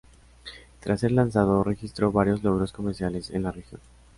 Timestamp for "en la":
3.29-3.51